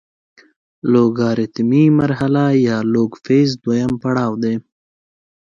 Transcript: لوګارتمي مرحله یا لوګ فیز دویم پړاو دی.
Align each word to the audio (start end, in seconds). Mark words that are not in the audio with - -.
لوګارتمي 0.91 1.83
مرحله 1.99 2.45
یا 2.67 2.77
لوګ 2.93 3.11
فیز 3.23 3.49
دویم 3.63 3.93
پړاو 4.01 4.33
دی. 4.43 4.55